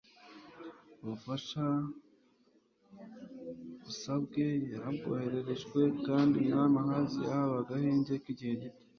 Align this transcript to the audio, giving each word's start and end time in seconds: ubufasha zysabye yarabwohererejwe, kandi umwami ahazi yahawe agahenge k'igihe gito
ubufasha 1.01 1.65
zysabye 3.83 4.47
yarabwohererejwe, 4.71 5.79
kandi 6.05 6.33
umwami 6.41 6.77
ahazi 6.83 7.17
yahawe 7.27 7.55
agahenge 7.63 8.13
k'igihe 8.23 8.53
gito 8.61 8.79